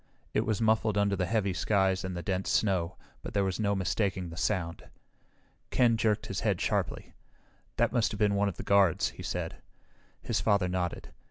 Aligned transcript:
It 0.33 0.47
was 0.47 0.59
muffled 0.63 0.97
under 0.97 1.15
the 1.15 1.27
heavy 1.27 1.53
skies 1.53 2.03
and 2.03 2.17
the 2.17 2.23
dense 2.23 2.49
snow, 2.49 2.95
but 3.21 3.35
there 3.35 3.43
was 3.43 3.59
no 3.59 3.75
mistaking 3.75 4.29
the 4.31 4.35
sound. 4.35 4.85
Ken 5.69 5.95
jerked 5.95 6.25
his 6.25 6.39
head 6.39 6.59
sharply. 6.59 7.13
"That 7.77 7.93
must 7.93 8.11
have 8.11 8.17
been 8.17 8.33
one 8.33 8.49
of 8.49 8.57
the 8.57 8.63
guards!" 8.63 9.09
he 9.09 9.21
said. 9.21 9.57
His 10.23 10.41
father 10.41 10.67
nodded. 10.67 11.09